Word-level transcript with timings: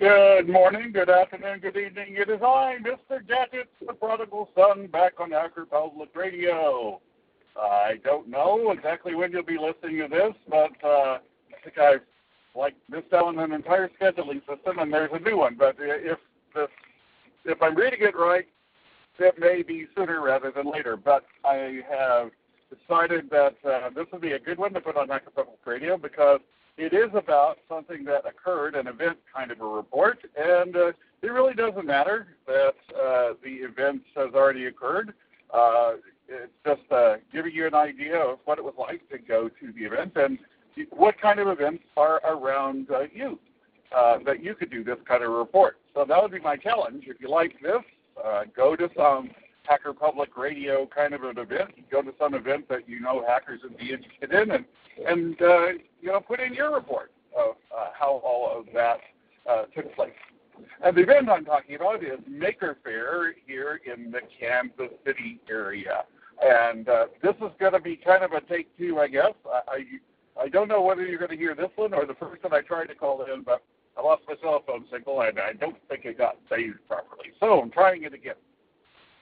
Good 0.00 0.48
morning, 0.48 0.92
good 0.92 1.10
afternoon, 1.10 1.58
good 1.58 1.76
evening. 1.76 2.14
It 2.16 2.30
is 2.30 2.40
I, 2.40 2.76
Mr. 2.82 3.18
Gadgets, 3.26 3.72
the 3.84 3.92
prodigal 3.92 4.48
son, 4.56 4.86
back 4.86 5.14
on 5.18 5.32
Hacker 5.32 5.66
Public 5.66 6.14
Radio. 6.14 7.00
I 7.60 7.94
don't 8.04 8.28
know 8.28 8.70
exactly 8.70 9.16
when 9.16 9.32
you'll 9.32 9.42
be 9.42 9.58
listening 9.58 9.98
to 9.98 10.06
this, 10.08 10.34
but 10.48 10.70
uh, 10.84 11.18
I 11.18 11.64
think 11.64 11.78
I've 11.78 12.02
like 12.54 12.74
missed 12.88 13.12
out 13.12 13.24
on 13.24 13.40
an 13.40 13.50
entire 13.50 13.90
scheduling 14.00 14.38
system, 14.46 14.78
and 14.78 14.92
there's 14.92 15.10
a 15.12 15.18
new 15.18 15.36
one. 15.36 15.56
But 15.58 15.74
if 15.80 16.18
this, 16.54 16.68
if 17.44 17.60
I'm 17.60 17.74
reading 17.74 18.02
it 18.02 18.16
right, 18.16 18.46
it 19.18 19.34
may 19.36 19.64
be 19.64 19.88
sooner 19.96 20.22
rather 20.22 20.52
than 20.52 20.70
later. 20.70 20.96
But 20.96 21.24
I 21.44 21.80
have 21.90 22.30
decided 22.70 23.30
that 23.30 23.56
uh, 23.68 23.90
this 23.96 24.06
would 24.12 24.22
be 24.22 24.32
a 24.32 24.38
good 24.38 24.58
one 24.58 24.74
to 24.74 24.80
put 24.80 24.96
on 24.96 25.08
Hacker 25.08 25.30
Public 25.30 25.58
Radio 25.66 25.98
because 25.98 26.38
it 26.78 26.92
is 26.94 27.10
about 27.14 27.58
something 27.68 28.04
that 28.04 28.24
occurred, 28.24 28.74
an 28.74 28.86
event 28.86 29.18
kind 29.34 29.50
of 29.50 29.60
a 29.60 29.66
report, 29.66 30.18
and 30.36 30.76
uh, 30.76 30.92
it 31.22 31.26
really 31.26 31.54
doesn't 31.54 31.84
matter 31.84 32.28
that 32.46 32.74
uh, 32.94 33.34
the 33.42 33.50
event 33.50 34.02
has 34.14 34.32
already 34.34 34.66
occurred. 34.66 35.12
Uh, 35.52 35.94
it's 36.28 36.52
just 36.64 36.92
uh, 36.92 37.16
giving 37.32 37.52
you 37.52 37.66
an 37.66 37.74
idea 37.74 38.16
of 38.16 38.38
what 38.44 38.58
it 38.58 38.64
was 38.64 38.74
like 38.78 39.08
to 39.10 39.18
go 39.18 39.48
to 39.48 39.72
the 39.72 39.84
event 39.84 40.12
and 40.16 40.38
what 40.90 41.20
kind 41.20 41.40
of 41.40 41.48
events 41.48 41.82
are 41.96 42.20
around 42.24 42.90
uh, 42.90 43.00
you 43.12 43.38
uh, 43.96 44.18
that 44.24 44.42
you 44.44 44.54
could 44.54 44.70
do 44.70 44.84
this 44.84 44.98
kind 45.06 45.24
of 45.24 45.30
report. 45.30 45.78
So 45.94 46.04
that 46.04 46.22
would 46.22 46.30
be 46.30 46.40
my 46.40 46.56
challenge. 46.56 47.04
If 47.06 47.20
you 47.20 47.28
like 47.28 47.60
this, 47.60 47.82
uh, 48.24 48.44
go 48.54 48.76
to 48.76 48.88
some 48.96 49.30
Hacker 49.68 49.92
Public 49.92 50.36
Radio 50.36 50.88
kind 50.94 51.14
of 51.14 51.22
an 51.24 51.38
event. 51.38 51.70
Go 51.90 52.02
to 52.02 52.12
some 52.18 52.34
event 52.34 52.68
that 52.68 52.88
you 52.88 53.00
know 53.00 53.24
hackers 53.26 53.60
would 53.62 53.76
be 53.76 53.92
interested 53.92 54.32
in, 54.32 54.50
and 54.50 54.64
and 55.06 55.42
uh, 55.42 55.66
you 56.00 56.08
know 56.08 56.20
put 56.20 56.40
in 56.40 56.54
your 56.54 56.74
report 56.74 57.12
of 57.36 57.56
uh, 57.76 57.88
how 57.98 58.20
all 58.24 58.58
of 58.58 58.66
that 58.74 58.98
uh, 59.48 59.64
took 59.74 59.94
place. 59.94 60.10
And 60.82 60.96
the 60.96 61.02
event 61.02 61.28
I'm 61.28 61.44
talking 61.44 61.76
about 61.76 62.02
is 62.02 62.18
Maker 62.28 62.78
Faire 62.82 63.34
here 63.46 63.80
in 63.84 64.10
the 64.10 64.20
Kansas 64.40 64.96
City 65.06 65.40
area. 65.48 66.04
And 66.42 66.88
uh, 66.88 67.06
this 67.22 67.34
is 67.36 67.50
going 67.58 67.72
to 67.72 67.80
be 67.80 67.96
kind 67.96 68.24
of 68.24 68.32
a 68.32 68.40
take 68.40 68.76
two, 68.76 68.98
I 68.98 69.08
guess. 69.08 69.34
I, 69.46 69.60
I, 70.38 70.44
I 70.44 70.48
don't 70.48 70.68
know 70.68 70.82
whether 70.82 71.04
you're 71.04 71.18
going 71.18 71.30
to 71.30 71.36
hear 71.36 71.54
this 71.54 71.70
one 71.76 71.94
or 71.94 72.06
the 72.06 72.14
first 72.14 72.42
one 72.42 72.54
I 72.54 72.60
tried 72.60 72.86
to 72.86 72.94
call 72.94 73.24
in, 73.24 73.42
but 73.42 73.62
I 73.96 74.02
lost 74.02 74.22
my 74.28 74.34
cell 74.40 74.62
phone 74.66 74.84
signal 74.92 75.20
and 75.22 75.38
I 75.38 75.52
don't 75.52 75.76
think 75.88 76.04
it 76.04 76.18
got 76.18 76.36
saved 76.48 76.78
properly. 76.86 77.32
So 77.40 77.60
I'm 77.60 77.70
trying 77.70 78.04
it 78.04 78.14
again. 78.14 78.34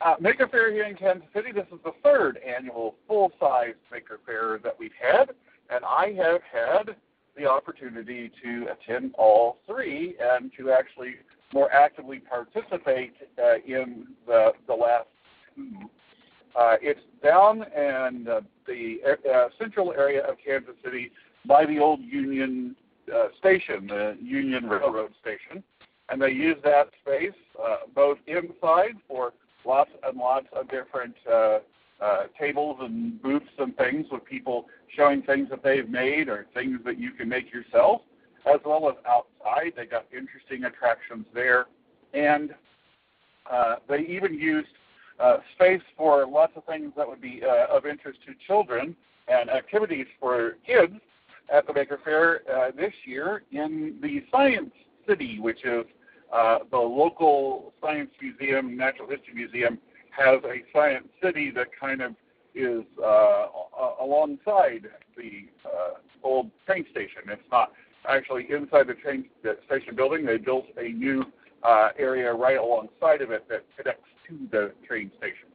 Uh, 0.01 0.15
Maker 0.21 0.47
Faire 0.47 0.73
here 0.73 0.85
in 0.85 0.95
Kansas 0.95 1.27
City. 1.35 1.53
This 1.53 1.67
is 1.73 1.79
the 1.85 1.93
third 2.03 2.39
annual 2.47 2.97
full-size 3.09 3.75
Maker 3.91 4.21
Faire 4.27 4.61
that 4.63 4.79
we've 4.79 4.91
had, 5.01 5.31
and 5.71 5.85
I 5.85 6.13
have 6.17 6.43
had 6.53 6.97
the 7.37 7.47
opportunity 7.47 8.31
to 8.43 8.67
attend 8.73 9.15
all 9.17 9.59
three 9.67 10.15
and 10.21 10.51
to 10.59 10.71
actually 10.71 11.17
more 11.53 11.73
actively 11.73 12.19
participate 12.19 13.15
uh, 13.39 13.57
in 13.67 14.09
the, 14.27 14.53
the 14.67 14.75
last 14.75 15.09
two. 15.55 15.89
Uh, 16.55 16.77
it's 16.83 17.01
down 17.23 17.63
in 17.75 18.27
the 18.67 18.97
uh, 19.33 19.49
central 19.59 19.93
area 19.93 20.25
of 20.27 20.37
Kansas 20.45 20.75
City 20.85 21.11
by 21.47 21.65
the 21.65 21.79
old 21.79 22.01
Union 22.01 22.77
uh, 23.15 23.29
Station, 23.39 23.87
the 23.87 24.17
Union 24.21 24.69
Railroad 24.69 25.13
Station, 25.21 25.63
and 26.11 26.21
they 26.21 26.31
use 26.31 26.57
that 26.65 26.89
space 27.03 27.35
uh, 27.63 27.77
both 27.95 28.19
inside 28.27 28.97
for 29.09 29.33
lots 29.67 29.91
and 30.05 30.17
lots 30.17 30.47
of 30.53 30.69
different 30.71 31.15
uh, 31.31 31.59
uh, 32.01 32.25
tables 32.39 32.77
and 32.81 33.21
booths 33.23 33.47
and 33.59 33.77
things 33.77 34.07
with 34.11 34.25
people 34.25 34.67
showing 34.95 35.23
things 35.23 35.49
that 35.51 35.63
they've 35.63 35.89
made 35.89 36.29
or 36.29 36.47
things 36.55 36.79
that 36.85 36.99
you 36.99 37.11
can 37.13 37.29
make 37.29 37.53
yourself, 37.53 38.03
as 38.47 38.61
well 38.65 38.89
as 38.89 38.97
outside. 39.07 39.73
They 39.77 39.87
got 39.87 40.07
interesting 40.13 40.65
attractions 40.65 41.27
there, 41.35 41.67
and 42.15 42.55
uh, 43.51 43.77
they 43.89 44.01
even 44.01 44.35
used 44.35 44.69
uh, 45.19 45.39
space 45.55 45.83
for 45.97 46.27
lots 46.27 46.53
of 46.57 46.65
things 46.65 46.93
that 46.97 47.09
would 47.09 47.21
be 47.21 47.43
uh, 47.43 47.75
of 47.75 47.87
interest 47.87 48.19
to 48.27 48.35
children 48.47 48.95
and 49.29 49.51
activities 49.51 50.07
for 50.21 50.57
kids 50.67 50.95
at 51.53 51.67
the 51.67 51.73
Maker 51.73 51.99
Faire 52.05 52.43
uh, 52.53 52.71
this 52.77 52.93
year 53.05 53.43
in 53.53 53.97
the 54.03 54.23
Science 54.31 54.73
City, 55.09 55.39
which 55.41 55.65
is 55.65 55.85
uh, 56.37 56.59
the 56.71 56.77
local 56.77 57.73
science 57.81 58.11
museum, 58.21 58.77
natural 58.77 59.09
history 59.09 59.35
museum, 59.35 59.79
has 60.11 60.41
a 60.45 60.63
science 60.73 61.09
city 61.23 61.51
that 61.51 61.69
kind 61.79 62.03
of 62.03 62.13
is 62.55 62.85
uh, 63.03 63.47
alongside 64.01 64.87
the 65.17 65.47
uh, 65.65 65.95
old 66.23 66.51
train 66.67 66.85
station. 66.91 67.23
It's 67.29 67.43
not 67.51 67.73
actually 68.09 68.47
inside 68.51 68.87
the 68.89 68.95
train 68.95 69.27
the 69.43 69.57
station 69.67 69.97
building. 69.97 70.27
They 70.27 70.37
built 70.37 70.67
a 70.77 70.89
new 70.89 71.25
uh, 71.63 71.91
area 71.99 72.33
right 72.33 72.59
alongside 72.59 73.23
of 73.23 73.31
it 73.31 73.49
that 73.49 73.65
connects 73.77 74.09
to 74.29 74.39
the 74.51 74.73
train 74.87 75.11
station. 75.19 75.49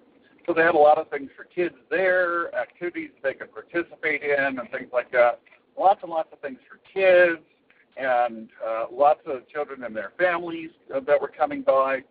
So 0.48 0.54
they 0.54 0.64
had 0.64 0.76
a 0.76 0.80
lot 0.80 0.98
of 0.98 1.10
things 1.10 1.30
for 1.38 1.44
kids 1.44 1.76
there, 1.92 2.54
activities 2.56 3.12
they 3.22 3.36
could 3.36 3.54
participate 3.54 4.24
in, 4.24 4.60
and 4.60 4.72
things 4.72 4.90
like 4.92 5.12
that. 5.12 5.42
Lots 5.78 6.00
and 6.02 6.12
lots 6.12 6.30
of 6.34 6.40
things 6.40 6.58
for 6.68 6.80
kids 6.92 7.42
and 7.98 8.50
uh, 8.66 8.86
lots 8.92 9.22
of 9.26 9.48
children 9.50 9.84
and 9.84 9.96
their 9.96 10.12
families 10.18 10.70
that 10.90 11.22
were 11.22 11.32
coming 11.36 11.62
by. 11.62 12.04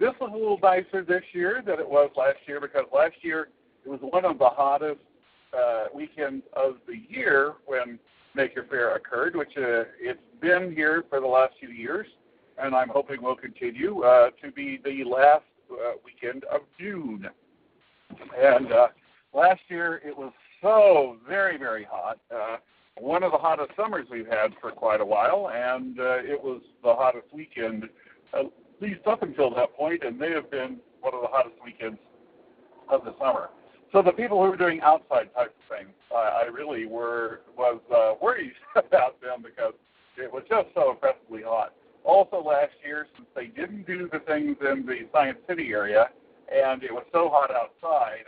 This 0.00 0.12
was 0.20 0.30
a 0.32 0.36
little 0.36 0.58
nicer 0.62 1.04
this 1.04 1.22
year 1.32 1.62
than 1.64 1.78
it 1.78 1.88
was 1.88 2.10
last 2.16 2.38
year 2.46 2.60
because 2.60 2.84
last 2.92 3.14
year 3.22 3.48
it 3.84 3.88
was 3.88 4.00
one 4.02 4.24
of 4.24 4.38
the 4.38 4.48
hottest 4.48 5.00
uh, 5.56 5.84
weekends 5.94 6.44
of 6.54 6.76
the 6.86 7.02
year 7.08 7.54
when 7.66 7.98
Maker 8.34 8.66
Faire 8.68 8.96
occurred, 8.96 9.36
which 9.36 9.52
uh, 9.56 9.84
it's 10.00 10.20
been 10.40 10.72
here 10.74 11.04
for 11.08 11.20
the 11.20 11.26
last 11.26 11.54
few 11.60 11.68
years, 11.68 12.06
and 12.58 12.74
I'm 12.74 12.88
hoping 12.88 13.22
will 13.22 13.36
continue 13.36 14.02
uh, 14.02 14.30
to 14.42 14.50
be 14.50 14.80
the 14.84 15.04
last 15.04 15.44
uh, 15.70 15.92
weekend 16.04 16.44
of 16.44 16.62
June. 16.78 17.28
And 18.36 18.72
uh, 18.72 18.88
last 19.32 19.60
year 19.68 20.00
it 20.04 20.16
was 20.16 20.32
so 20.60 21.18
very, 21.28 21.56
very 21.56 21.86
hot. 21.88 22.18
Uh, 22.34 22.56
one 22.96 23.22
of 23.22 23.32
the 23.32 23.38
hottest 23.38 23.70
summers 23.76 24.06
we've 24.10 24.26
had 24.26 24.52
for 24.60 24.70
quite 24.70 25.00
a 25.00 25.04
while, 25.04 25.50
and 25.52 25.98
uh, 25.98 26.18
it 26.18 26.40
was 26.42 26.60
the 26.82 26.94
hottest 26.94 27.26
weekend, 27.32 27.84
at 28.32 28.46
least 28.80 29.00
up 29.06 29.22
until 29.22 29.54
that 29.54 29.74
point, 29.76 30.02
and 30.04 30.18
may 30.18 30.30
have 30.30 30.50
been 30.50 30.78
one 31.00 31.14
of 31.14 31.20
the 31.20 31.28
hottest 31.28 31.56
weekends 31.64 31.98
of 32.88 33.04
the 33.04 33.14
summer. 33.18 33.50
So 33.92 34.02
the 34.02 34.12
people 34.12 34.42
who 34.42 34.50
were 34.50 34.56
doing 34.56 34.80
outside 34.80 35.32
type 35.34 35.54
of 35.54 35.76
things, 35.76 35.94
I, 36.14 36.42
I 36.44 36.48
really 36.52 36.86
were 36.86 37.42
was 37.56 37.80
uh, 37.94 38.14
worried 38.20 38.52
about 38.76 39.20
them 39.20 39.42
because 39.42 39.74
it 40.16 40.32
was 40.32 40.42
just 40.48 40.68
so 40.74 40.90
oppressively 40.90 41.42
hot. 41.42 41.72
Also, 42.04 42.42
last 42.42 42.72
year, 42.84 43.06
since 43.16 43.28
they 43.34 43.46
didn't 43.46 43.86
do 43.86 44.08
the 44.12 44.18
things 44.20 44.56
in 44.60 44.84
the 44.84 45.08
Science 45.12 45.38
City 45.48 45.70
area, 45.72 46.08
and 46.52 46.82
it 46.82 46.92
was 46.92 47.04
so 47.12 47.30
hot 47.32 47.50
outside, 47.50 48.26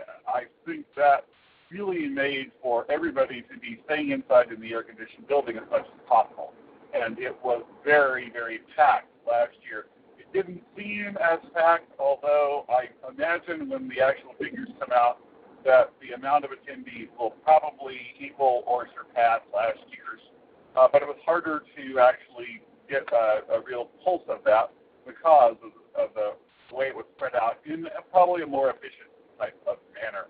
really 1.77 2.09
made 2.09 2.51
for 2.63 2.87
everybody 2.91 3.43
to 3.43 3.59
be 3.59 3.81
staying 3.85 4.11
inside 4.11 4.51
in 4.53 4.61
the 4.61 4.73
air 4.73 4.83
conditioned 4.83 5.29
building 5.29 5.57
as 5.57 5.69
much 5.71 5.85
as 5.85 6.01
possible. 6.09 6.53
And 6.95 7.19
it 7.19 7.37
was 7.45 7.63
very, 7.85 8.31
very 8.31 8.61
packed 8.77 9.13
last 9.27 9.53
year. 9.69 9.87
It 10.19 10.33
didn't 10.33 10.63
seem 10.77 11.17
as 11.21 11.39
packed, 11.55 11.93
although 11.99 12.65
I 12.69 12.89
imagine 13.11 13.69
when 13.69 13.89
the 13.89 14.01
actual 14.01 14.33
figures 14.39 14.69
come 14.81 14.93
out 14.93 15.19
that 15.65 15.93
the 16.01 16.15
amount 16.15 16.45
of 16.45 16.51
attendees 16.51 17.09
will 17.19 17.35
probably 17.45 17.99
equal 18.21 18.63
or 18.67 18.89
surpass 18.97 19.41
last 19.55 19.81
year's. 19.91 20.23
Uh, 20.77 20.89
but 20.91 21.03
it 21.03 21.09
was 21.09 21.19
harder 21.25 21.63
to 21.77 21.99
actually 21.99 22.63
get 22.89 23.05
a, 23.13 23.55
a 23.55 23.61
real 23.67 23.89
pulse 24.05 24.23
of 24.29 24.39
that 24.45 24.71
because 25.07 25.57
of, 25.63 25.73
of 26.01 26.15
the 26.15 26.77
way 26.77 26.87
it 26.87 26.95
was 26.95 27.05
spread 27.17 27.35
out 27.35 27.59
in 27.67 27.87
probably 28.11 28.43
a 28.43 28.47
more 28.47 28.71
efficient 28.71 29.11
type 29.39 29.57
of 29.67 29.77
manner. 29.95 30.27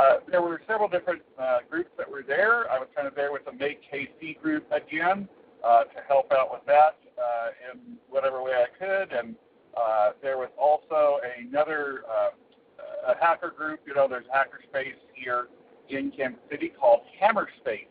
Uh, 0.00 0.14
there 0.30 0.40
were 0.40 0.62
several 0.66 0.88
different 0.88 1.20
uh, 1.38 1.58
groups 1.68 1.90
that 1.98 2.10
were 2.10 2.24
there. 2.26 2.70
I 2.70 2.78
was 2.78 2.88
kind 2.96 3.06
of 3.06 3.14
there 3.14 3.32
with 3.32 3.44
the 3.44 3.52
Make 3.52 3.80
KC 3.92 4.40
group 4.40 4.64
again 4.72 5.28
uh, 5.62 5.84
to 5.84 6.00
help 6.08 6.32
out 6.32 6.50
with 6.50 6.64
that 6.66 6.96
uh, 7.18 7.72
in 7.72 7.98
whatever 8.08 8.42
way 8.42 8.52
I 8.52 8.66
could. 8.78 9.12
And 9.12 9.34
uh, 9.76 10.12
there 10.22 10.38
was 10.38 10.48
also 10.58 11.18
another 11.38 12.04
uh, 12.08 13.12
a 13.12 13.14
hacker 13.22 13.52
group. 13.54 13.80
You 13.86 13.94
know, 13.94 14.08
there's 14.08 14.24
hackerspace 14.34 14.96
here 15.12 15.48
in 15.90 16.10
Kansas 16.12 16.40
City 16.50 16.72
called 16.80 17.00
Hammerspace. 17.20 17.88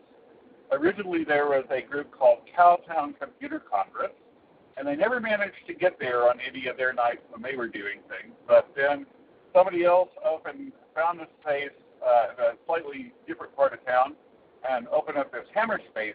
Originally, 0.72 1.24
there 1.24 1.46
was 1.46 1.66
a 1.70 1.82
group 1.82 2.10
called 2.12 2.40
Cowtown 2.58 3.20
Computer 3.20 3.60
Congress, 3.60 4.14
and 4.78 4.88
they 4.88 4.96
never 4.96 5.20
managed 5.20 5.68
to 5.68 5.76
get 5.76 6.00
there 6.00 6.28
on 6.28 6.40
any 6.40 6.68
of 6.68 6.78
their 6.78 6.94
nights 6.94 7.22
when 7.30 7.44
they 7.44 7.56
were 7.56 7.68
doing 7.68 8.00
things. 8.08 8.34
But 8.48 8.72
then 8.76 9.06
somebody 9.54 9.86
else 9.86 10.10
opened, 10.26 10.72
found 10.96 11.22
a 11.22 11.28
space 11.42 11.70
uh, 12.06 12.44
a 12.44 12.54
slightly 12.66 13.14
different 13.28 13.56
part 13.56 13.74
of 13.74 13.86
town 13.86 14.16
and 14.70 14.88
opened 14.90 15.18
up 15.18 15.32
this 15.32 15.46
Hammerspace 15.56 16.14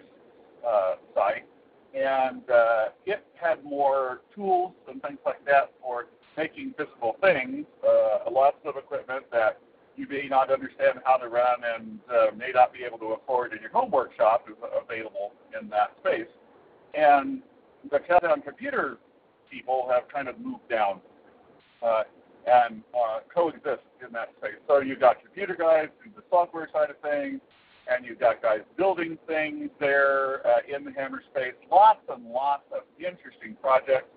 uh, 0.66 0.94
site, 1.14 1.46
and 1.94 2.42
uh, 2.50 2.86
it 3.06 3.24
had 3.34 3.64
more 3.64 4.22
tools 4.34 4.72
and 4.88 5.00
things 5.02 5.18
like 5.24 5.44
that 5.44 5.72
for 5.80 6.06
making 6.36 6.74
physical 6.76 7.16
things, 7.20 7.64
uh, 7.86 8.30
lots 8.30 8.56
of 8.64 8.76
equipment 8.76 9.24
that 9.30 9.60
you 9.96 10.06
may 10.08 10.26
not 10.28 10.50
understand 10.50 10.98
how 11.04 11.16
to 11.16 11.28
run 11.28 11.60
and 11.76 12.00
uh, 12.10 12.34
may 12.36 12.50
not 12.52 12.72
be 12.72 12.80
able 12.84 12.98
to 12.98 13.12
afford 13.12 13.52
in 13.52 13.60
your 13.60 13.70
home 13.70 13.90
workshop 13.90 14.46
is 14.50 14.56
available 14.82 15.32
in 15.60 15.68
that 15.68 15.92
space. 16.00 16.26
And 16.94 17.42
the 17.90 17.98
Cowtown 17.98 18.42
Computer 18.42 18.98
people 19.50 19.88
have 19.92 20.08
kind 20.08 20.28
of 20.28 20.38
moved 20.40 20.68
down 20.68 21.00
uh, 21.82 22.02
and 22.46 22.82
uh, 22.94 23.20
coexist 23.32 23.82
in 24.04 24.12
that 24.12 24.30
space. 24.38 24.60
So 24.68 24.80
you've 24.80 25.00
got 25.00 25.20
computer 25.20 25.56
guys 25.58 25.88
do 26.02 26.10
the 26.14 26.22
software 26.30 26.68
side 26.72 26.90
of 26.90 26.98
things, 27.00 27.40
and 27.88 28.04
you've 28.04 28.20
got 28.20 28.42
guys 28.42 28.60
building 28.76 29.18
things 29.26 29.70
there 29.80 30.46
uh, 30.46 30.60
in 30.68 30.84
the 30.84 30.92
Hammer 30.92 31.22
space. 31.30 31.54
Lots 31.70 32.00
and 32.08 32.26
lots 32.26 32.64
of 32.72 32.82
interesting 32.98 33.56
projects. 33.60 34.08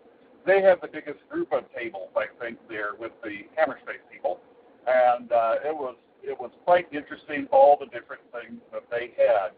They 0.45 0.61
have 0.61 0.79
the 0.81 0.87
biggest 0.87 1.19
group 1.29 1.51
of 1.51 1.63
tables, 1.75 2.09
I 2.15 2.25
think, 2.39 2.57
there 2.69 2.91
with 2.97 3.11
the 3.23 3.47
Hammer 3.55 3.79
space 3.83 4.03
people, 4.11 4.39
and 4.85 5.31
uh, 5.31 5.55
it 5.65 5.75
was 5.75 5.95
it 6.23 6.37
was 6.39 6.51
quite 6.65 6.87
interesting 6.91 7.47
all 7.51 7.77
the 7.79 7.85
different 7.87 8.21
things 8.31 8.59
that 8.71 8.83
they 8.89 9.11
had 9.17 9.51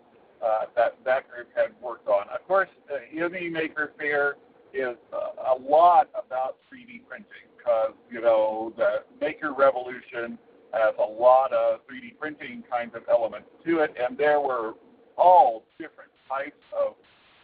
uh, 0.46 0.66
that 0.76 0.98
that 1.06 1.30
group 1.30 1.50
had 1.56 1.70
worked 1.82 2.08
on. 2.08 2.28
Of 2.30 2.48
course, 2.48 2.70
the 2.88 3.16
Uni 3.16 3.50
Maker 3.50 3.94
Faire 3.98 4.38
is 4.74 4.98
uh, 5.14 5.56
a 5.56 5.58
lot 5.60 6.10
about 6.14 6.58
3D 6.72 7.02
printing 7.08 7.49
because 7.70 7.94
you 8.12 8.22
know 8.22 8.74
the 8.78 9.04
Maker 9.22 9.54
Revolution 9.54 10.38
has 10.74 10.94
a 11.00 11.12
lot 11.12 11.52
of 11.52 11.80
3D 11.88 12.18
printing 12.20 12.64
kinds 12.70 12.94
of 12.96 13.04
elements 13.10 13.48
to 13.66 13.80
it, 13.80 13.94
and 14.02 14.18
there 14.18 14.40
were 14.40 14.74
all 15.18 15.64
different 15.80 16.12
types 16.28 16.62
of 16.78 16.94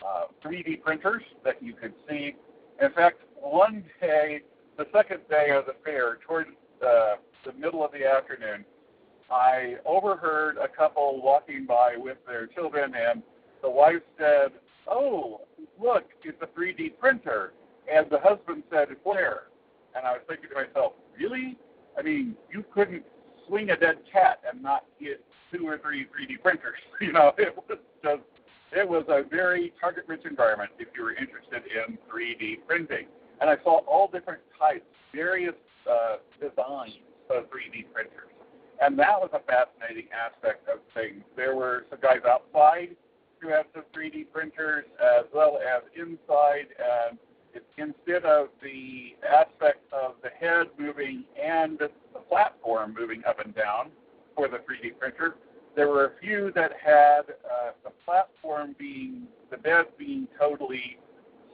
uh, 0.05 0.25
3D 0.47 0.81
printers 0.81 1.23
that 1.43 1.61
you 1.61 1.73
could 1.73 1.93
see. 2.07 2.35
In 2.81 2.91
fact, 2.91 3.21
one 3.35 3.83
day, 3.99 4.41
the 4.77 4.85
second 4.93 5.21
day 5.29 5.49
of 5.51 5.65
the 5.65 5.75
fair, 5.83 6.19
towards 6.27 6.49
uh, 6.85 7.15
the 7.45 7.53
middle 7.53 7.83
of 7.83 7.91
the 7.91 8.05
afternoon, 8.05 8.63
I 9.31 9.77
overheard 9.85 10.57
a 10.57 10.67
couple 10.67 11.21
walking 11.21 11.65
by 11.65 11.95
with 11.97 12.17
their 12.27 12.45
children, 12.47 12.93
and 12.95 13.23
the 13.63 13.69
wife 13.69 14.03
said, 14.19 14.51
"Oh, 14.87 15.41
look, 15.81 16.03
it's 16.23 16.39
a 16.41 16.47
3D 16.47 16.99
printer," 16.99 17.53
and 17.91 18.07
the 18.11 18.19
husband 18.19 18.63
said, 18.69 18.89
"Where?" 19.03 19.45
And 19.95 20.05
I 20.05 20.13
was 20.13 20.21
thinking 20.27 20.49
to 20.49 20.55
myself, 20.55 20.93
"Really? 21.17 21.57
I 21.97 22.01
mean, 22.01 22.35
you 22.51 22.63
couldn't 22.73 23.05
swing 23.47 23.69
a 23.69 23.77
dead 23.77 23.97
cat 24.11 24.41
and 24.49 24.61
not 24.61 24.85
get 24.99 25.23
two 25.51 25.67
or 25.67 25.77
three 25.77 26.05
3D 26.05 26.41
printers. 26.41 26.79
You 27.01 27.11
know, 27.11 27.33
it 27.37 27.55
was 27.55 27.77
just 28.03 28.21
it 28.71 28.87
was 28.87 29.05
a 29.07 29.23
very 29.23 29.73
target-rich 29.79 30.25
environment 30.25 30.71
if 30.79 30.89
you 30.95 31.03
were 31.03 31.13
interested 31.13 31.63
in 31.63 31.97
3D 32.11 32.65
printing. 32.67 33.07
And 33.39 33.49
I 33.49 33.55
saw 33.63 33.79
all 33.87 34.09
different 34.11 34.41
types, 34.59 34.85
various 35.13 35.55
uh, 35.89 36.17
designs 36.39 36.99
of 37.29 37.45
3D 37.45 37.91
printers. 37.93 38.31
And 38.81 38.99
that 38.99 39.19
was 39.19 39.29
a 39.33 39.39
fascinating 39.39 40.09
aspect 40.11 40.67
of 40.67 40.79
things. 40.93 41.23
There 41.35 41.55
were 41.55 41.85
some 41.89 41.99
guys 42.01 42.19
outside 42.27 42.95
who 43.39 43.49
had 43.49 43.65
some 43.73 43.83
3D 43.95 44.31
printers 44.33 44.85
as 44.99 45.25
well 45.33 45.59
as 45.59 45.83
inside. 45.95 46.67
And 46.79 47.17
instead 47.77 48.25
of 48.25 48.47
the 48.61 49.15
aspect 49.55 49.81
of 49.93 50.15
the 50.23 50.29
head 50.29 50.67
moving 50.77 51.23
and 51.41 51.79
the 51.79 51.89
platform 52.29 52.95
moving 52.97 53.23
up 53.27 53.39
and 53.39 53.55
down 53.55 53.89
for 54.35 54.47
the 54.47 54.57
3D 54.57 54.97
printer, 54.99 55.35
there 55.75 55.87
were 55.87 56.05
a 56.05 56.11
few 56.21 56.51
that 56.55 56.71
had 56.83 57.21
uh, 57.21 57.71
the 57.83 57.91
platform 58.05 58.75
being, 58.77 59.23
the 59.51 59.57
bed 59.57 59.85
being 59.97 60.27
totally 60.39 60.97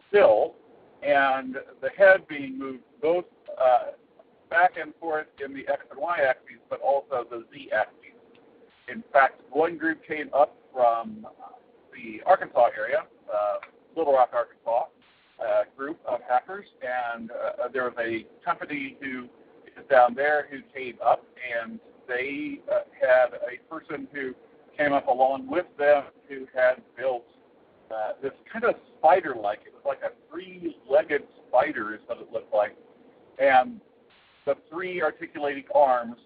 still, 0.10 0.56
and 1.04 1.58
the 1.82 1.90
head 1.98 2.28
being 2.28 2.58
moved 2.58 2.84
both 3.02 3.26
uh, 3.60 3.92
back 4.50 4.74
and 4.80 4.94
forth 5.00 5.28
in 5.44 5.54
the 5.54 5.68
x 5.68 5.84
and 5.90 6.00
y 6.00 6.20
axes, 6.28 6.60
but 6.70 6.80
also 6.82 7.26
the 7.30 7.44
z 7.54 7.70
axis. 7.76 7.96
In 8.88 9.04
fact, 9.12 9.42
one 9.50 9.78
group 9.78 10.06
came 10.06 10.30
up 10.34 10.56
from 10.74 11.26
the 11.94 12.22
Arkansas 12.26 12.70
area, 12.78 13.06
uh, 13.34 13.56
Little 13.96 14.14
Rock, 14.14 14.30
Arkansas, 14.34 14.86
group 15.78 16.00
of 16.08 16.20
hackers, 16.28 16.66
and 16.82 17.32
uh, 17.32 17.68
there 17.74 17.84
was 17.84 17.94
a 18.00 18.26
company 18.46 18.98
who 19.02 19.24
is 19.66 19.88
down 19.90 20.14
there 20.14 20.48
who 20.50 20.60
came 20.78 20.98
up, 21.06 21.24
and 21.60 21.80
they 22.08 22.60
uh, 22.72 22.82
had 23.00 23.34
a 23.34 23.74
person 23.74 24.08
who 24.14 24.34
came 24.78 24.94
up 24.94 25.08
along 25.08 25.48
with 25.48 25.66
them 25.78 26.04
who 26.28 26.48
had 26.54 26.82
built 26.98 27.26
uh, 27.90 28.14
this 28.22 28.32
kind 28.52 28.66
of 28.66 28.76
spider-like. 28.98 29.60
It 29.66 29.74
was 29.74 29.84
like 29.86 30.02
a 30.04 30.14
three-legged 30.30 31.24
spider, 31.48 31.96
is 31.96 32.02
what 32.06 32.20
it 32.20 32.32
looked 32.32 32.54
like, 32.54 32.76
and 33.40 33.82
the 34.46 34.56
three 34.70 35.02
articulating 35.02 35.66
arms 35.74 36.18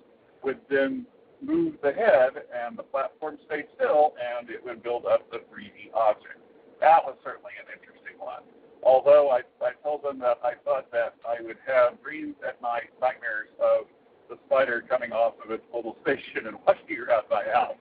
would 0.43 0.59
then 0.69 1.05
move 1.41 1.75
the 1.81 1.91
head, 1.91 2.31
and 2.53 2.77
the 2.77 2.83
platform 2.83 3.37
stayed 3.45 3.65
still, 3.75 4.13
and 4.19 4.49
it 4.49 4.63
would 4.63 4.81
build 4.83 5.05
up 5.05 5.29
the 5.31 5.37
3D 5.37 5.93
object. 5.93 6.39
That 6.79 7.03
was 7.03 7.15
certainly 7.23 7.51
an 7.59 7.71
interesting 7.73 8.19
one. 8.19 8.43
Although 8.85 9.31
I, 9.31 9.41
I 9.61 9.71
told 9.83 10.03
them 10.03 10.19
that 10.19 10.37
I 10.43 10.53
thought 10.63 10.91
that 10.91 11.15
I 11.27 11.41
would 11.41 11.57
have 11.65 12.01
dreams 12.03 12.35
at 12.47 12.61
night, 12.61 12.93
nightmares 13.01 13.49
of 13.59 13.87
the 14.29 14.37
spider 14.45 14.83
coming 14.87 15.11
off 15.11 15.33
of 15.43 15.51
its 15.51 15.63
little 15.73 15.97
station 16.03 16.47
and 16.47 16.57
watching 16.65 16.97
around 16.99 17.23
my 17.29 17.43
house. 17.51 17.75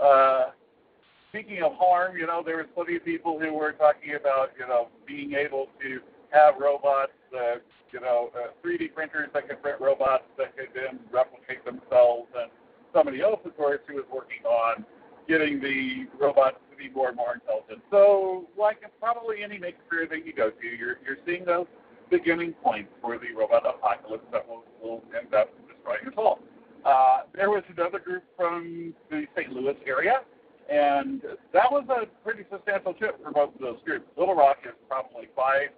Uh, 0.00 0.50
speaking 1.30 1.62
of 1.62 1.72
harm, 1.74 2.16
you 2.16 2.26
know, 2.26 2.42
there 2.44 2.58
was 2.58 2.66
plenty 2.74 2.96
of 2.96 3.04
people 3.04 3.38
who 3.38 3.52
were 3.52 3.72
talking 3.72 4.14
about, 4.14 4.50
you 4.58 4.66
know, 4.66 4.88
being 5.06 5.34
able 5.34 5.66
to 5.82 6.00
have 6.30 6.54
robots, 6.60 7.12
uh, 7.36 7.56
you 7.92 8.00
know, 8.00 8.30
uh, 8.36 8.48
3D 8.64 8.94
printers 8.94 9.28
that 9.34 9.48
could 9.48 9.60
print 9.60 9.80
robots 9.80 10.24
that 10.38 10.56
could 10.56 10.68
then 10.74 11.00
replicate 11.12 11.64
themselves, 11.64 12.28
and 12.38 12.50
somebody 12.92 13.20
else, 13.20 13.40
of 13.44 13.56
course, 13.56 13.80
who 13.88 13.96
was 13.96 14.04
working 14.12 14.44
on 14.44 14.84
getting 15.28 15.60
the 15.60 16.06
robots 16.20 16.58
to 16.74 16.82
be 16.82 16.90
more 16.90 17.08
and 17.08 17.16
more 17.16 17.34
intelligent. 17.34 17.82
So, 17.90 18.46
like 18.58 18.78
probably 19.00 19.42
any 19.42 19.58
maker 19.58 20.06
that 20.08 20.26
you 20.26 20.32
go 20.32 20.50
to, 20.50 20.66
you're 20.66 20.98
you're 21.04 21.18
seeing 21.26 21.44
those 21.44 21.66
beginning 22.10 22.52
points 22.62 22.90
for 23.00 23.18
the 23.18 23.32
robot 23.36 23.64
apocalypse 23.66 24.26
that 24.32 24.46
will, 24.46 24.64
will 24.82 25.02
end 25.18 25.34
up 25.34 25.50
destroying 25.66 26.06
us 26.06 26.14
all. 26.16 26.38
Uh, 26.84 27.22
there 27.34 27.50
was 27.50 27.62
another 27.74 27.98
group 27.98 28.22
from 28.36 28.92
the 29.10 29.24
St. 29.34 29.50
Louis 29.52 29.76
area, 29.86 30.20
and 30.70 31.22
that 31.52 31.70
was 31.70 31.84
a 31.88 32.06
pretty 32.22 32.44
substantial 32.50 32.92
trip 32.92 33.22
for 33.22 33.32
both 33.32 33.54
of 33.54 33.60
those 33.60 33.78
groups. 33.84 34.04
Little 34.18 34.34
Rock 34.34 34.58
is 34.66 34.74
probably 34.88 35.28
five 35.34 35.68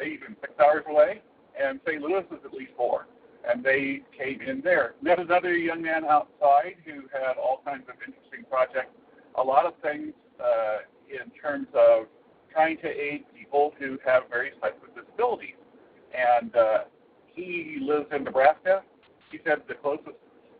maybe 0.00 0.14
even 0.14 0.36
six 0.40 0.52
hours 0.58 0.84
away, 0.88 1.20
and 1.60 1.80
St. 1.86 2.00
Louis 2.00 2.24
is 2.30 2.38
at 2.44 2.52
least 2.52 2.72
four. 2.76 3.06
And 3.48 3.64
they 3.64 4.02
came 4.16 4.40
in 4.42 4.60
there. 4.60 4.94
Met 5.02 5.18
another 5.18 5.56
young 5.56 5.82
man 5.82 6.04
outside 6.04 6.76
who 6.84 7.02
had 7.12 7.36
all 7.38 7.62
kinds 7.64 7.84
of 7.88 7.94
interesting 8.06 8.44
projects, 8.50 8.92
a 9.36 9.42
lot 9.42 9.64
of 9.64 9.74
things 9.82 10.12
uh, 10.42 10.78
in 11.08 11.30
terms 11.40 11.66
of 11.74 12.06
trying 12.52 12.76
to 12.78 12.88
aid 12.88 13.24
people 13.36 13.72
who 13.78 13.98
have 14.04 14.24
various 14.28 14.54
types 14.60 14.78
of 14.82 14.94
disabilities. 14.94 15.56
And 16.14 16.54
uh, 16.56 16.78
he 17.34 17.78
lives 17.80 18.06
in 18.12 18.24
Nebraska. 18.24 18.82
He 19.30 19.38
said 19.44 19.62
the 19.68 19.74
closest 19.74 20.16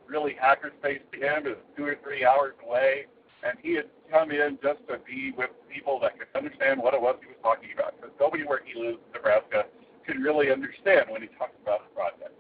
really 0.07 0.35
hacker 0.41 0.73
space 0.81 1.01
to 1.13 1.19
him 1.19 1.47
is 1.47 1.57
two 1.77 1.85
or 1.85 1.97
three 2.03 2.25
hours 2.25 2.55
away. 2.67 3.07
And 3.43 3.57
he 3.63 3.75
had 3.75 3.87
come 4.11 4.31
in 4.31 4.59
just 4.63 4.81
to 4.89 4.99
be 5.07 5.33
with 5.37 5.51
people 5.73 5.99
that 6.03 6.19
could 6.19 6.29
understand 6.37 6.81
what 6.83 6.95
it 6.95 7.01
was 7.01 7.17
he 7.21 7.29
was 7.29 7.41
talking 7.43 7.71
about. 7.75 7.97
Because 7.97 8.15
nobody 8.21 8.45
where 8.45 8.61
he 8.65 8.79
lives 8.79 8.99
in 9.07 9.13
Nebraska 9.15 9.65
could 10.07 10.21
really 10.21 10.51
understand 10.51 11.07
when 11.09 11.23
he 11.23 11.29
talked 11.39 11.57
about 11.63 11.89
the 11.89 11.95
project. 11.95 12.35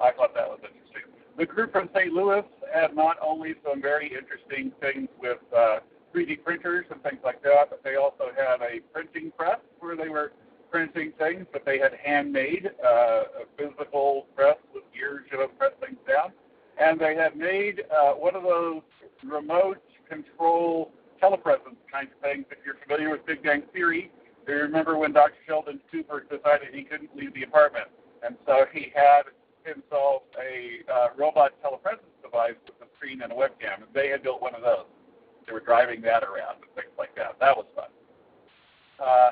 I 0.00 0.12
thought 0.12 0.34
that 0.34 0.48
was 0.48 0.58
interesting. 0.64 1.12
The 1.36 1.46
group 1.46 1.72
from 1.72 1.88
St. 1.94 2.12
Louis 2.12 2.42
had 2.74 2.96
not 2.96 3.16
only 3.22 3.54
some 3.64 3.80
very 3.80 4.12
interesting 4.12 4.72
things 4.80 5.08
with 5.20 5.38
uh, 5.56 5.80
3D 6.14 6.42
printers 6.44 6.86
and 6.90 7.02
things 7.02 7.20
like 7.24 7.42
that, 7.42 7.70
but 7.70 7.82
they 7.84 7.96
also 7.96 8.30
had 8.36 8.60
a 8.62 8.80
printing 8.92 9.32
press 9.36 9.58
where 9.78 9.96
they 9.96 10.08
were 10.08 10.32
printing 10.70 11.12
things, 11.18 11.46
but 11.52 11.64
they 11.64 11.78
had 11.78 11.92
handmade 12.02 12.70
uh, 12.84 12.88
a 12.88 13.44
physical 13.56 14.26
press 14.36 14.56
with 14.74 14.84
gears, 14.94 15.22
know, 15.32 15.48
press 15.58 15.72
things 15.80 15.98
down. 16.08 16.32
And 16.80 16.98
they 16.98 17.14
had 17.14 17.36
made 17.36 17.82
uh, 17.90 18.12
one 18.12 18.34
of 18.34 18.42
those 18.42 18.82
remote 19.24 19.82
control 20.08 20.92
telepresence 21.22 21.76
kind 21.92 22.08
of 22.08 22.20
things. 22.22 22.46
If 22.50 22.58
you're 22.64 22.76
familiar 22.86 23.10
with 23.10 23.26
Big 23.26 23.42
Bang 23.42 23.62
Theory, 23.72 24.10
you 24.48 24.54
remember 24.56 24.96
when 24.96 25.12
Dr. 25.12 25.34
Sheldon 25.46 25.80
Cooper 25.92 26.24
decided 26.28 26.74
he 26.74 26.82
couldn't 26.82 27.14
leave 27.14 27.34
the 27.34 27.42
apartment? 27.42 27.86
And 28.24 28.36
so 28.46 28.64
he 28.72 28.92
had 28.94 29.22
himself 29.64 30.22
a 30.38 30.90
uh, 30.90 31.08
robot 31.16 31.52
telepresence 31.62 32.10
device 32.22 32.58
with 32.66 32.88
a 32.88 32.90
screen 32.96 33.22
and 33.22 33.32
a 33.32 33.34
webcam. 33.34 33.84
And 33.84 33.92
they 33.94 34.08
had 34.08 34.22
built 34.22 34.42
one 34.42 34.54
of 34.54 34.62
those. 34.62 34.86
They 35.50 35.54
were 35.54 35.60
driving 35.60 36.00
that 36.02 36.22
around 36.22 36.62
and 36.62 36.70
things 36.76 36.94
like 36.96 37.14
that. 37.16 37.36
That 37.40 37.56
was 37.56 37.66
fun. 37.74 37.86
Uh, 39.04 39.30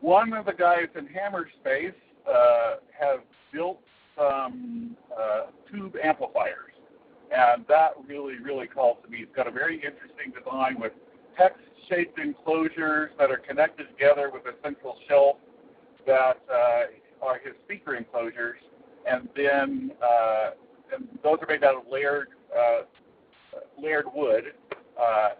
one 0.00 0.32
of 0.32 0.46
the 0.46 0.54
guys 0.54 0.86
in 0.96 1.06
Hammer 1.06 1.48
Space 1.60 1.92
uh, 2.26 2.76
have 2.98 3.20
built 3.52 3.78
some 4.16 4.96
uh, 5.14 5.46
tube 5.70 5.96
amplifiers. 6.02 6.72
And 7.30 7.66
that 7.68 7.90
really, 8.08 8.38
really 8.42 8.66
calls 8.66 8.98
to 9.04 9.10
me. 9.10 9.18
It's 9.18 9.36
got 9.36 9.46
a 9.48 9.50
very 9.50 9.76
interesting 9.76 10.32
design 10.32 10.80
with 10.80 10.92
text-shaped 11.36 12.18
enclosures 12.18 13.10
that 13.18 13.30
are 13.30 13.36
connected 13.36 13.88
together 13.88 14.30
with 14.32 14.46
a 14.46 14.56
central 14.64 14.96
shelf 15.08 15.36
that 16.06 16.40
uh, 16.50 17.24
are 17.24 17.38
his 17.44 17.52
speaker 17.66 17.96
enclosures, 17.96 18.58
and 19.06 19.28
then 19.36 19.92
uh, 20.02 20.50
and 20.92 21.06
those 21.22 21.36
are 21.40 21.46
made 21.48 21.62
out 21.62 21.76
of 21.76 21.82
layered 21.90 22.28
uh, 22.56 22.82
layered 23.80 24.06
wood. 24.14 24.44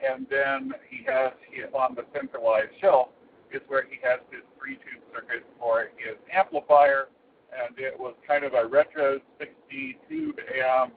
And 0.02 0.26
then 0.30 0.72
he 0.88 1.04
has 1.06 1.32
he, 1.50 1.62
on 1.76 1.94
the 1.94 2.04
centralized 2.14 2.72
shelf 2.80 3.08
is 3.52 3.60
where 3.68 3.84
he 3.88 3.98
has 4.02 4.20
his 4.30 4.42
three-tube 4.58 5.02
circuit 5.12 5.44
for 5.58 5.90
his 5.96 6.16
amplifier, 6.32 7.08
and 7.50 7.76
it 7.78 7.98
was 7.98 8.14
kind 8.26 8.44
of 8.44 8.54
a 8.54 8.66
retro 8.66 9.18
60 9.38 9.98
tube 10.08 10.38
amp 10.54 10.94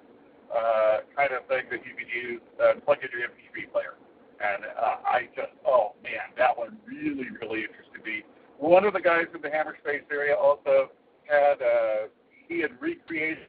uh, 0.53 0.97
kind 1.15 1.31
of 1.33 1.45
thing 1.47 1.65
that 1.71 1.81
you 1.85 1.97
could 1.97 2.11
use 2.13 2.41
uh, 2.61 2.79
plug 2.85 2.97
into 3.01 3.17
your 3.17 3.29
MP3 3.29 3.71
player. 3.71 3.95
And 4.37 4.65
uh, 4.65 5.01
I 5.05 5.29
just, 5.35 5.53
oh 5.65 5.93
man, 6.03 6.29
that 6.37 6.57
one 6.57 6.77
really, 6.85 7.25
really 7.41 7.65
interested 7.65 8.03
me. 8.05 8.23
One 8.59 8.85
of 8.85 8.93
the 8.93 9.01
guys 9.01 9.25
in 9.33 9.41
the 9.41 9.49
Hammer 9.49 9.75
Space 9.81 10.03
area 10.11 10.35
also 10.35 10.91
had, 11.25 11.61
uh, 11.61 12.07
he 12.47 12.61
had 12.61 12.71
recreated 12.79 13.47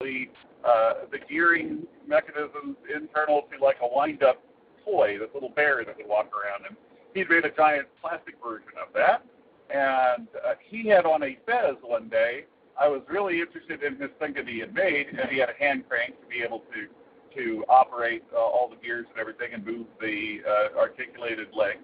the, 0.00 0.26
uh, 0.64 1.08
the 1.10 1.18
gearing 1.30 1.86
mechanisms 2.06 2.76
internal 2.92 3.42
to 3.48 3.64
like 3.64 3.76
a 3.80 3.88
wind-up 3.88 4.42
toy, 4.84 5.18
this 5.18 5.28
little 5.34 5.50
bear 5.50 5.84
that 5.84 5.96
would 5.96 6.08
walk 6.08 6.30
around. 6.32 6.66
And 6.66 6.76
he'd 7.14 7.28
made 7.28 7.44
a 7.44 7.50
giant 7.50 7.88
plastic 8.00 8.34
version 8.42 8.72
of 8.80 8.92
that. 8.94 9.24
And 9.70 10.28
uh, 10.46 10.54
he 10.60 10.88
had 10.88 11.06
on 11.06 11.22
a 11.22 11.38
Fez 11.46 11.76
one 11.82 12.08
day. 12.08 12.44
I 12.78 12.88
was 12.88 13.02
really 13.08 13.40
interested 13.40 13.82
in 13.82 13.98
this 13.98 14.10
thing 14.18 14.34
that 14.34 14.48
he 14.48 14.58
had 14.58 14.74
made, 14.74 15.08
and 15.08 15.30
he 15.30 15.38
had 15.38 15.50
a 15.50 15.58
hand 15.58 15.84
crank 15.88 16.20
to 16.20 16.26
be 16.26 16.42
able 16.42 16.60
to 16.72 16.88
to 17.34 17.64
operate 17.68 18.22
uh, 18.34 18.38
all 18.38 18.68
the 18.68 18.76
gears 18.76 19.06
and 19.08 19.18
everything 19.18 19.54
and 19.54 19.64
move 19.64 19.86
the 20.00 20.40
uh, 20.46 20.78
articulated 20.78 21.48
legs. 21.56 21.80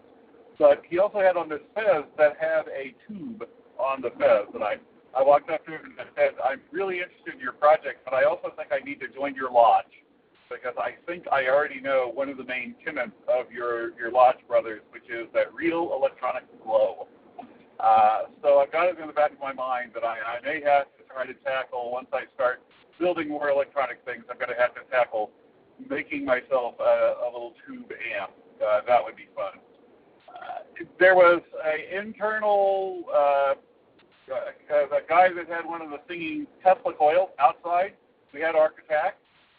But 0.59 0.83
he 0.87 0.99
also 0.99 1.21
had 1.21 1.38
on 1.38 1.49
this 1.49 1.61
Fez 1.75 2.05
that 2.19 2.37
had 2.38 2.69
a 2.69 2.95
tube 3.07 3.45
on 3.78 4.02
the 4.02 4.11
Fez, 4.19 4.52
and 4.55 4.62
I 4.62 4.76
I 5.17 5.23
walked 5.23 5.50
up 5.50 5.64
to 5.64 5.73
him 5.73 5.81
and 5.99 6.09
said, 6.14 6.33
"I'm 6.45 6.61
really 6.71 7.00
interested 7.00 7.35
in 7.35 7.40
your 7.40 7.52
project, 7.52 8.05
but 8.05 8.12
I 8.12 8.25
also 8.25 8.52
think 8.57 8.69
I 8.73 8.85
need 8.85 9.00
to 9.00 9.09
join 9.09 9.35
your 9.35 9.50
lodge." 9.50 10.05
Because 10.49 10.75
I 10.78 10.95
think 11.07 11.25
I 11.31 11.49
already 11.49 11.81
know 11.81 12.11
one 12.12 12.28
of 12.28 12.37
the 12.37 12.45
main 12.45 12.75
tenets 12.85 13.12
of 13.28 13.50
your 13.52 13.97
your 13.99 14.11
Lodge 14.11 14.38
Brothers, 14.47 14.83
which 14.90 15.05
is 15.11 15.26
that 15.35 15.52
real 15.55 15.93
electronic 15.95 16.45
glow. 16.64 17.07
Uh, 17.78 18.23
so 18.43 18.59
I've 18.59 18.73
got 18.73 18.88
it 18.88 18.99
in 18.99 19.07
the 19.07 19.12
back 19.12 19.33
of 19.33 19.38
my 19.38 19.52
mind 19.52 19.93
that 19.95 20.05
I, 20.05 20.17
I 20.19 20.40
may 20.43 20.61
have 20.64 20.87
to 20.99 21.05
try 21.12 21.26
to 21.26 21.35
tackle 21.45 21.93
once 21.93 22.09
I 22.12 22.23
start 22.35 22.61
building 22.99 23.28
more 23.28 23.50
electronic 23.50 24.05
things. 24.05 24.25
I'm 24.28 24.37
going 24.37 24.49
to 24.49 24.61
have 24.61 24.75
to 24.75 24.81
tackle 24.90 25.31
making 25.88 26.25
myself 26.25 26.75
a, 26.81 27.14
a 27.23 27.28
little 27.33 27.55
tube 27.67 27.93
amp. 28.19 28.33
Uh, 28.61 28.81
that 28.88 29.05
would 29.05 29.14
be 29.14 29.28
fun. 29.37 29.61
Uh, 30.28 30.85
there 30.99 31.14
was 31.14 31.40
an 31.64 32.05
internal 32.05 33.05
uh, 33.14 33.55
uh, 34.31 34.97
a 34.97 35.09
guy 35.09 35.28
that 35.33 35.49
had 35.49 35.64
one 35.64 35.81
of 35.81 35.90
the 35.90 36.00
singing 36.09 36.47
Tesla 36.62 36.93
coils 36.93 37.31
outside. 37.38 37.95
We 38.33 38.40
had 38.40 38.55
ArcAttack 38.55 39.12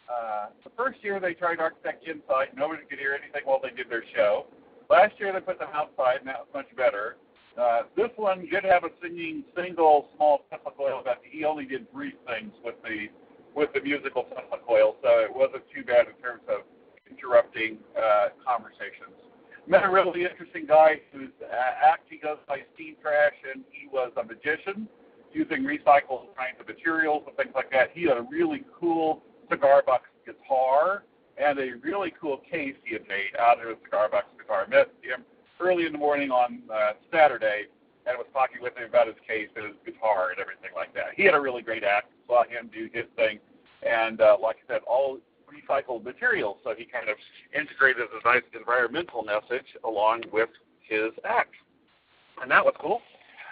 uh, 0.09 0.47
the 0.63 0.71
first 0.75 1.03
year 1.03 1.19
they 1.19 1.33
tried 1.33 1.59
ArcAttack 1.59 2.01
inside. 2.05 2.49
Nobody 2.55 2.83
could 2.89 2.99
hear 2.99 3.13
anything 3.13 3.41
while 3.45 3.59
they 3.61 3.69
did 3.69 3.89
their 3.89 4.03
show. 4.15 4.47
Last 4.89 5.13
year 5.19 5.31
they 5.31 5.39
put 5.39 5.59
them 5.59 5.69
outside, 5.73 6.19
and 6.19 6.27
that 6.27 6.39
was 6.39 6.47
much 6.53 6.75
better. 6.75 7.17
Uh, 7.59 7.81
this 7.95 8.09
one 8.15 8.47
did 8.49 8.63
have 8.63 8.83
a 8.83 8.89
singing 9.01 9.43
single 9.55 10.07
small 10.15 10.41
Tesla 10.49 10.71
coil, 10.71 11.01
but 11.03 11.21
he 11.23 11.43
only 11.45 11.65
did 11.65 11.91
brief 11.91 12.13
things 12.25 12.53
with 12.63 12.75
the 12.83 13.07
with 13.55 13.69
the 13.73 13.81
musical 13.81 14.23
Tesla 14.23 14.57
coil, 14.65 14.95
so 15.03 15.09
it 15.19 15.33
wasn't 15.33 15.63
too 15.73 15.83
bad 15.83 16.07
in 16.07 16.13
terms 16.21 16.41
of 16.47 16.61
interrupting 17.09 17.77
uh, 17.97 18.29
conversations. 18.45 19.17
Met 19.67 19.83
a 19.83 19.89
really 19.89 20.23
interesting 20.23 20.65
guy 20.65 21.01
whose 21.11 21.33
uh, 21.41 21.85
act 21.85 22.03
he 22.09 22.17
goes 22.17 22.37
by 22.47 22.59
Steve 22.73 22.95
Trash, 23.01 23.33
and 23.53 23.63
he 23.71 23.87
was 23.87 24.11
a 24.17 24.23
magician 24.23 24.87
using 25.33 25.63
recycled 25.63 26.33
kinds 26.37 26.57
of 26.59 26.67
materials 26.67 27.23
and 27.27 27.35
things 27.35 27.51
like 27.53 27.71
that. 27.71 27.89
He 27.93 28.03
had 28.03 28.17
a 28.17 28.25
really 28.31 28.63
cool 28.79 29.21
cigar 29.49 29.83
box 29.85 30.05
guitar 30.25 31.03
and 31.37 31.57
a 31.59 31.71
really 31.81 32.13
cool 32.19 32.37
case 32.51 32.75
he 32.83 32.93
had 32.93 33.07
made 33.07 33.31
out 33.39 33.61
of 33.61 33.69
a 33.69 33.75
cigar 33.83 34.09
box 34.09 34.27
guitar. 34.37 34.65
I 34.67 34.69
met 34.69 34.91
him 35.01 35.23
early 35.59 35.85
in 35.85 35.91
the 35.91 35.97
morning 35.97 36.31
on 36.31 36.61
uh, 36.71 36.91
Saturday 37.11 37.65
and 38.05 38.17
was 38.17 38.27
talking 38.33 38.61
with 38.61 38.75
him 38.77 38.87
about 38.89 39.07
his 39.07 39.15
case 39.27 39.47
and 39.55 39.65
his 39.65 39.75
guitar 39.85 40.31
and 40.31 40.39
everything 40.39 40.71
like 40.75 40.93
that. 40.93 41.15
He 41.15 41.23
had 41.23 41.33
a 41.33 41.39
really 41.39 41.61
great 41.61 41.83
act. 41.83 42.07
Saw 42.27 42.43
him 42.43 42.69
do 42.73 42.89
his 42.93 43.05
thing, 43.15 43.39
and 43.87 44.21
uh, 44.21 44.37
like 44.41 44.57
I 44.67 44.73
said, 44.73 44.81
all 44.87 45.17
recycled 45.49 46.03
materials. 46.03 46.57
So 46.63 46.73
he 46.77 46.85
kind 46.85 47.09
of 47.09 47.17
integrated 47.53 48.03
a 48.03 48.27
nice 48.27 48.43
environmental 48.57 49.23
message 49.23 49.65
along 49.83 50.23
with 50.31 50.49
his 50.81 51.11
act, 51.25 51.53
and 52.41 52.51
that 52.51 52.63
was 52.63 52.73
cool. 52.79 53.01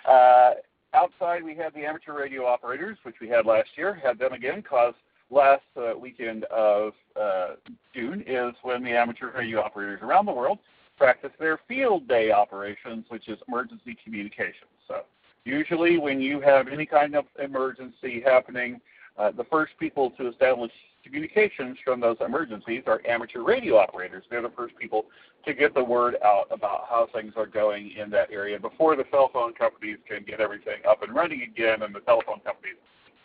Uh, 0.08 0.52
outside, 0.94 1.44
we 1.44 1.56
had 1.56 1.74
the 1.74 1.86
amateur 1.86 2.18
radio 2.18 2.46
operators, 2.46 2.98
which 3.04 3.16
we 3.20 3.28
had 3.28 3.46
last 3.46 3.70
year. 3.76 3.94
Had 3.94 4.20
them 4.20 4.34
again, 4.34 4.62
cause 4.62 4.94
last 5.30 5.64
uh, 5.76 5.98
weekend 5.98 6.46
of 6.46 6.94
uh, 7.20 7.56
June 7.94 8.24
is 8.26 8.54
when 8.64 8.84
the 8.84 8.92
amateur 8.92 9.32
radio 9.32 9.62
operators 9.62 10.00
around 10.02 10.26
the 10.26 10.32
world 10.32 10.60
practice 10.98 11.32
their 11.40 11.60
field 11.68 12.08
day 12.08 12.32
operations, 12.32 13.06
which 13.10 13.28
is 13.28 13.38
emergency 13.48 13.96
communications. 14.04 14.72
So 14.88 15.02
usually 15.44 15.98
when 15.98 16.20
you 16.20 16.42
have 16.42 16.68
any 16.68 16.86
kind 16.86 17.16
of 17.16 17.26
emergency 17.40 18.22
happening, 18.26 18.82
uh, 19.18 19.32
the 19.32 19.44
first 19.46 19.74
people 19.80 20.12
to 20.12 20.30
establish 20.30 20.72
communications 21.04 21.78
from 21.84 22.00
those 22.00 22.18
emergencies 22.20 22.84
are 22.88 23.02
amateur 23.08 23.42
radio 23.42 23.78
operators. 23.78 24.24
They're 24.30 24.42
the 24.42 24.50
first 24.50 24.76
people 24.78 25.06
to 25.46 25.54
get 25.54 25.74
the 25.74 25.84
word 25.84 26.18
out 26.24 26.48
about 26.52 26.88
how 26.90 27.08
things 27.14 27.34
are 27.38 27.46
going 27.46 27.92
in 27.92 28.10
that 28.12 28.30
area 28.32 28.60
before 28.60 28.96
the 28.96 29.06
cell 29.12 29.30
phone 29.32 29.54
companies 29.54 29.98
can 30.08 30.24
get 30.24 30.42
everything 30.42 30.80
up 30.88 31.04
and 31.04 31.16
running 31.16 31.44
again 31.44 31.84
and 31.84 31.96
the 31.96 32.02
telephone 32.02 32.40
companies 32.42 32.76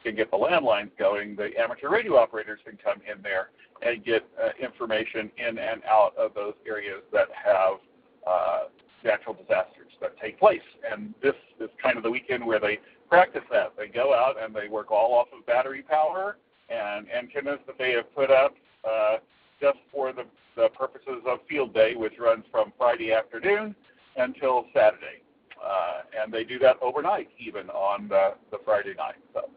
can 0.02 0.14
get 0.14 0.30
the 0.30 0.36
landlines 0.36 0.90
going, 0.98 1.36
the 1.36 1.50
amateur 1.58 1.88
radio 1.90 2.16
operators 2.16 2.60
can 2.64 2.78
come 2.82 3.00
in 3.10 3.22
there 3.22 3.50
and 3.82 4.04
get 4.04 4.26
uh, 4.42 4.50
information 4.62 5.30
in 5.36 5.58
and 5.58 5.82
out 5.84 6.16
of 6.16 6.34
those 6.34 6.54
areas 6.66 7.02
that 7.12 7.28
have 7.32 7.74
uh, 8.26 8.58
natural 9.04 9.34
disasters 9.34 9.92
that 10.00 10.18
take 10.20 10.38
place. 10.38 10.60
And 10.90 11.14
this 11.22 11.34
is 11.60 11.68
kind 11.82 11.96
of 11.96 12.02
the 12.02 12.10
weekend 12.10 12.44
where 12.44 12.60
they 12.60 12.78
practice 13.08 13.42
that. 13.50 13.72
They 13.76 13.88
go 13.88 14.14
out 14.14 14.36
and 14.42 14.54
they 14.54 14.68
work 14.68 14.90
all 14.90 15.14
off 15.14 15.28
of 15.36 15.44
battery 15.46 15.82
power 15.82 16.36
and 16.68 17.06
antennas 17.10 17.58
that 17.66 17.76
they 17.78 17.92
have 17.92 18.14
put 18.14 18.30
up 18.30 18.54
uh, 18.88 19.18
just 19.60 19.78
for 19.92 20.12
the, 20.12 20.24
the 20.56 20.68
purposes 20.70 21.22
of 21.26 21.38
field 21.48 21.74
day, 21.74 21.94
which 21.94 22.14
runs 22.18 22.44
from 22.50 22.72
Friday 22.78 23.12
afternoon 23.12 23.74
until 24.16 24.66
Saturday. 24.74 25.22
Uh, 25.62 26.02
and 26.20 26.32
they 26.32 26.42
do 26.42 26.58
that 26.58 26.76
overnight, 26.82 27.28
even 27.38 27.68
on 27.70 28.08
the, 28.08 28.34
the 28.50 28.58
Friday 28.64 28.94
night. 28.94 29.14
So 29.32 29.48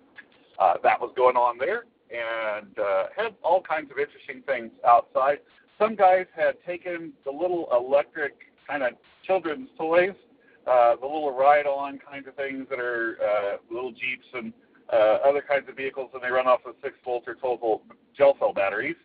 uh, 0.60 0.76
that 0.84 1.00
was 1.00 1.12
going 1.16 1.36
on 1.36 1.58
there 1.58 1.86
and 2.10 2.78
uh, 2.80 3.04
had 3.16 3.36
all 3.44 3.62
kinds 3.62 3.92
of 3.92 3.98
interesting 3.98 4.42
things 4.46 4.72
outside. 4.88 5.40
Some 5.80 5.96
guys 5.96 6.26
had 6.36 6.56
taken 6.66 7.14
the 7.26 7.32
little 7.32 7.68
electric 7.74 8.34
kind 8.68 8.84
of 8.84 8.94
children's 9.26 9.70
toys, 9.78 10.14
uh, 10.68 10.96
the 10.96 11.06
little 11.06 11.32
ride-on 11.32 12.00
kinds 12.00 12.28
of 12.28 12.36
things 12.36 12.68
that 12.70 12.80
are 12.80 13.18
uh, 13.22 13.58
little 13.74 13.92
jeeps 13.92 14.26
and 14.34 14.54
uh, 14.92 15.18
other 15.28 15.42
kinds 15.42 15.68
of 15.68 15.76
vehicles, 15.76 16.10
and 16.14 16.24
they 16.24 16.30
run 16.30 16.48
off 16.48 16.62
of 16.66 16.76
six 16.84 16.96
volt 17.04 17.24
or 17.28 17.36
12 17.36 17.60
volt 17.60 17.82
gel 18.16 18.36
cell 18.40 18.54
batteries. 18.54 18.96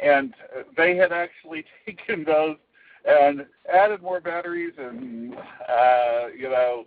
And 0.00 0.34
they 0.76 0.96
had 0.96 1.12
actually 1.12 1.64
taken 1.86 2.24
those 2.24 2.56
and 3.04 3.46
added 3.72 4.02
more 4.02 4.20
batteries 4.20 4.74
and 4.78 5.34
uh, 5.34 6.26
you 6.36 6.48
know 6.48 6.84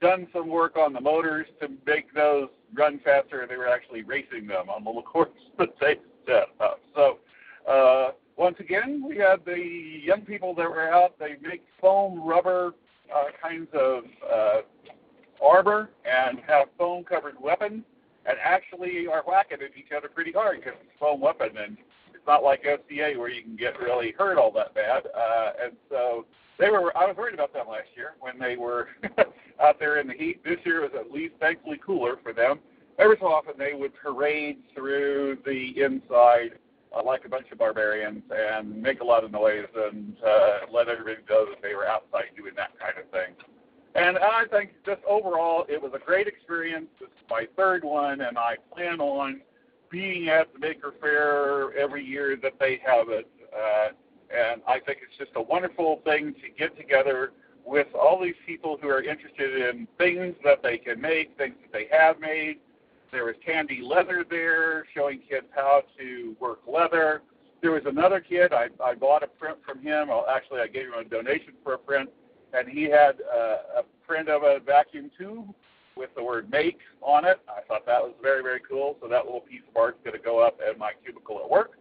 done 0.00 0.26
some 0.32 0.48
work 0.48 0.76
on 0.76 0.92
the 0.92 1.00
motors 1.00 1.46
to 1.60 1.68
make 1.86 2.12
those 2.14 2.48
run 2.74 3.00
faster. 3.04 3.46
They 3.48 3.56
were 3.56 3.68
actually 3.68 4.02
racing 4.02 4.46
them 4.46 4.68
on 4.68 4.84
the 4.84 4.90
little 4.90 5.02
course 5.02 5.30
that 5.58 5.70
they 5.80 5.96
set 6.26 6.48
up. 6.60 6.80
So 6.94 7.18
uh, 7.68 8.12
once 8.36 8.56
again, 8.60 9.04
we 9.06 9.16
had 9.16 9.44
the 9.44 9.58
young 9.58 10.22
people 10.22 10.54
that 10.54 10.68
were 10.68 10.88
out. 10.88 11.18
They 11.18 11.36
make 11.42 11.64
foam 11.80 12.26
rubber 12.26 12.74
uh, 13.14 13.24
kinds 13.42 13.68
of 13.74 14.04
uh, 14.30 14.60
armor 15.42 15.90
and 16.04 16.38
have 16.46 16.68
foam 16.76 17.04
covered 17.04 17.34
weapons 17.40 17.84
and 18.26 18.36
actually 18.42 19.06
are 19.06 19.22
whacking 19.26 19.58
at 19.62 19.76
each 19.76 19.92
other 19.96 20.08
pretty 20.08 20.32
hard 20.32 20.60
because 20.60 20.74
it's 20.80 20.98
foam 21.00 21.20
weapon 21.20 21.50
and 21.56 21.76
not 22.28 22.44
like 22.44 22.60
SCA 22.62 23.18
where 23.18 23.30
you 23.30 23.42
can 23.42 23.56
get 23.56 23.80
really 23.80 24.14
hurt 24.16 24.38
all 24.38 24.52
that 24.52 24.74
bad. 24.74 25.04
Uh, 25.06 25.50
and 25.64 25.72
so 25.90 26.26
they 26.58 26.70
were. 26.70 26.96
I 26.96 27.06
was 27.06 27.16
worried 27.16 27.34
about 27.34 27.52
them 27.52 27.66
last 27.68 27.88
year 27.96 28.14
when 28.20 28.38
they 28.38 28.56
were 28.56 28.90
out 29.60 29.80
there 29.80 29.98
in 29.98 30.06
the 30.06 30.14
heat. 30.14 30.44
This 30.44 30.58
year 30.64 30.82
was 30.82 30.90
at 30.94 31.10
least 31.10 31.34
thankfully 31.40 31.80
cooler 31.84 32.16
for 32.22 32.32
them. 32.32 32.60
Every 32.98 33.16
so 33.18 33.26
often 33.26 33.54
they 33.58 33.74
would 33.74 33.94
parade 33.94 34.58
through 34.74 35.38
the 35.46 35.80
inside 35.80 36.58
uh, 36.96 37.02
like 37.04 37.24
a 37.24 37.28
bunch 37.28 37.46
of 37.52 37.58
barbarians 37.58 38.22
and 38.30 38.82
make 38.82 39.00
a 39.00 39.04
lot 39.04 39.24
of 39.24 39.30
noise 39.30 39.66
and 39.76 40.16
uh, 40.26 40.58
let 40.72 40.88
everybody 40.88 41.16
know 41.28 41.46
that 41.46 41.62
they 41.62 41.74
were 41.74 41.86
outside 41.86 42.24
doing 42.36 42.54
that 42.56 42.70
kind 42.78 42.94
of 42.98 43.10
thing. 43.10 43.34
And 43.94 44.18
I 44.18 44.44
think 44.50 44.70
just 44.84 45.00
overall, 45.08 45.64
it 45.68 45.80
was 45.80 45.92
a 45.94 45.98
great 45.98 46.26
experience. 46.26 46.86
This 47.00 47.08
is 47.08 47.30
my 47.30 47.46
third 47.56 47.84
one, 47.84 48.20
and 48.20 48.36
I 48.36 48.56
plan 48.72 49.00
on 49.00 49.40
being 49.90 50.28
at 50.28 50.52
the 50.52 50.58
Maker 50.58 50.94
Faire 51.00 51.76
every 51.76 52.04
year 52.04 52.36
that 52.42 52.54
they 52.58 52.80
have 52.84 53.08
it. 53.08 53.28
Uh, 53.54 53.88
and 54.34 54.60
I 54.66 54.78
think 54.80 54.98
it's 55.02 55.16
just 55.18 55.30
a 55.36 55.42
wonderful 55.42 56.00
thing 56.04 56.34
to 56.34 56.48
get 56.58 56.76
together 56.76 57.32
with 57.64 57.86
all 57.94 58.20
these 58.20 58.34
people 58.46 58.78
who 58.80 58.88
are 58.88 59.02
interested 59.02 59.68
in 59.68 59.86
things 59.98 60.34
that 60.44 60.62
they 60.62 60.78
can 60.78 61.00
make, 61.00 61.36
things 61.36 61.54
that 61.62 61.72
they 61.72 61.86
have 61.90 62.18
made. 62.20 62.58
There 63.10 63.24
was 63.24 63.36
Tandy 63.46 63.80
Leather 63.82 64.24
there 64.28 64.84
showing 64.94 65.20
kids 65.28 65.46
how 65.54 65.82
to 65.98 66.36
work 66.40 66.60
leather. 66.66 67.22
There 67.62 67.72
was 67.72 67.82
another 67.86 68.20
kid, 68.20 68.52
I, 68.52 68.68
I 68.82 68.94
bought 68.94 69.22
a 69.22 69.26
print 69.26 69.58
from 69.66 69.82
him. 69.82 70.08
Well, 70.08 70.26
actually, 70.30 70.60
I 70.60 70.68
gave 70.68 70.86
him 70.86 70.94
a 70.98 71.04
donation 71.04 71.54
for 71.64 71.74
a 71.74 71.78
print, 71.78 72.10
and 72.52 72.68
he 72.68 72.84
had 72.84 73.16
uh, 73.34 73.80
a 73.80 74.06
print 74.06 74.28
of 74.28 74.42
a 74.42 74.60
vacuum 74.60 75.10
tube 75.18 75.54
with 75.98 76.14
the 76.14 76.22
word 76.22 76.50
make 76.50 76.78
on 77.02 77.24
it. 77.24 77.40
I 77.48 77.60
thought 77.66 77.84
that 77.86 78.00
was 78.00 78.14
very, 78.22 78.42
very 78.42 78.60
cool. 78.60 78.96
So 79.02 79.08
that 79.08 79.24
little 79.24 79.40
piece 79.40 79.62
of 79.68 79.76
art's 79.76 79.98
going 80.04 80.16
to 80.16 80.22
go 80.22 80.38
up 80.38 80.58
at 80.66 80.78
my 80.78 80.92
cubicle 81.04 81.40
at 81.42 81.50
work. 81.50 81.72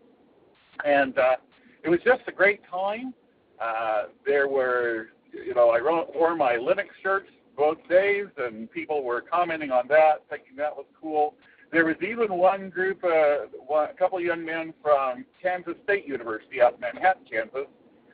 And 0.83 1.17
uh, 1.17 1.35
it 1.83 1.89
was 1.89 1.99
just 2.03 2.21
a 2.27 2.31
great 2.31 2.61
time. 2.69 3.13
Uh, 3.61 4.03
there 4.25 4.47
were, 4.47 5.09
you 5.31 5.53
know, 5.53 5.69
I 5.69 5.81
wore 5.81 6.35
my 6.35 6.53
Linux 6.53 6.87
shirts 7.01 7.29
both 7.55 7.77
days, 7.89 8.27
and 8.37 8.71
people 8.71 9.03
were 9.03 9.21
commenting 9.21 9.71
on 9.71 9.87
that, 9.87 10.23
thinking 10.29 10.55
that 10.57 10.75
was 10.75 10.85
cool. 11.01 11.33
There 11.71 11.85
was 11.85 11.95
even 12.01 12.33
one 12.33 12.69
group, 12.69 13.03
uh, 13.03 13.47
one, 13.65 13.89
a 13.89 13.93
couple 13.93 14.19
of 14.19 14.23
young 14.23 14.45
men 14.45 14.73
from 14.81 15.25
Kansas 15.41 15.73
State 15.83 16.07
University 16.07 16.61
out 16.61 16.75
in 16.75 16.79
Manhattan, 16.79 17.23
Kansas, 17.29 17.67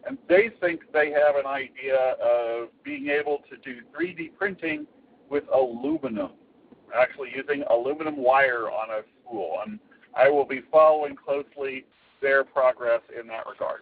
and 0.05 0.17
they 0.27 0.49
think 0.59 0.81
they 0.91 1.11
have 1.11 1.35
an 1.35 1.45
idea 1.45 2.15
of 2.21 2.69
being 2.83 3.09
able 3.09 3.41
to 3.49 3.57
do 3.57 3.81
3D 3.97 4.35
printing 4.37 4.87
with 5.33 5.43
aluminum, 5.51 6.29
actually 6.95 7.29
using 7.35 7.63
aluminum 7.71 8.15
wire 8.17 8.69
on 8.69 8.91
a 8.91 9.01
spool. 9.19 9.57
And 9.65 9.79
I 10.15 10.29
will 10.29 10.45
be 10.45 10.61
following 10.71 11.15
closely 11.15 11.85
their 12.21 12.43
progress 12.43 13.01
in 13.19 13.27
that 13.27 13.47
regard. 13.47 13.81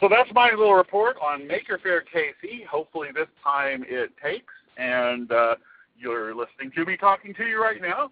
So 0.00 0.08
that's 0.10 0.28
my 0.34 0.50
little 0.50 0.74
report 0.74 1.16
on 1.22 1.46
Maker 1.46 1.78
Faire 1.80 2.02
KC. 2.02 2.66
Hopefully 2.66 3.08
this 3.14 3.28
time 3.42 3.84
it 3.88 4.10
takes, 4.22 4.52
and 4.76 5.30
uh, 5.30 5.54
you're 5.96 6.34
listening 6.34 6.72
to 6.74 6.84
me 6.84 6.96
talking 6.96 7.32
to 7.34 7.44
you 7.44 7.62
right 7.62 7.80
now. 7.80 8.10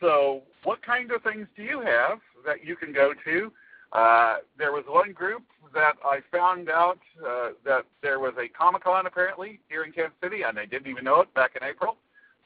So 0.00 0.40
what 0.64 0.82
kind 0.82 1.12
of 1.12 1.22
things 1.22 1.46
do 1.54 1.62
you 1.62 1.82
have 1.82 2.18
that 2.46 2.64
you 2.64 2.76
can 2.76 2.94
go 2.94 3.12
to? 3.26 3.52
Uh, 3.92 4.36
there 4.56 4.72
was 4.72 4.84
one 4.86 5.12
group 5.12 5.42
that 5.74 5.94
I 6.04 6.20
found 6.30 6.70
out 6.70 6.98
uh, 7.26 7.50
that 7.64 7.84
there 8.02 8.20
was 8.20 8.34
a 8.38 8.48
Comic 8.48 8.84
Con 8.84 9.06
apparently 9.06 9.60
here 9.68 9.84
in 9.84 9.92
Kansas 9.92 10.16
City, 10.22 10.42
and 10.42 10.58
I 10.58 10.64
didn't 10.64 10.90
even 10.90 11.04
know 11.04 11.20
it 11.20 11.34
back 11.34 11.52
in 11.60 11.66
April. 11.66 11.96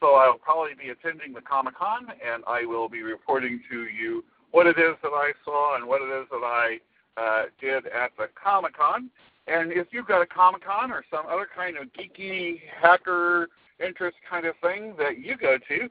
So 0.00 0.14
I'll 0.14 0.38
probably 0.38 0.72
be 0.74 0.90
attending 0.90 1.32
the 1.32 1.40
Comic 1.40 1.76
Con, 1.76 2.06
and 2.10 2.42
I 2.46 2.64
will 2.64 2.88
be 2.88 3.02
reporting 3.02 3.60
to 3.70 3.84
you 3.84 4.24
what 4.50 4.66
it 4.66 4.78
is 4.78 4.94
that 5.02 5.12
I 5.12 5.32
saw 5.44 5.76
and 5.76 5.86
what 5.86 6.02
it 6.02 6.12
is 6.20 6.26
that 6.30 6.42
I 6.42 6.78
uh, 7.16 7.44
did 7.60 7.86
at 7.86 8.10
the 8.16 8.28
Comic 8.42 8.76
Con. 8.76 9.10
And 9.46 9.72
if 9.72 9.88
you've 9.90 10.06
got 10.06 10.22
a 10.22 10.26
Comic 10.26 10.64
Con 10.64 10.90
or 10.90 11.04
some 11.10 11.26
other 11.26 11.46
kind 11.54 11.76
of 11.76 11.88
geeky 11.92 12.60
hacker 12.80 13.48
interest 13.84 14.16
kind 14.28 14.46
of 14.46 14.54
thing 14.62 14.94
that 14.98 15.18
you 15.18 15.36
go 15.36 15.58
to, 15.68 15.88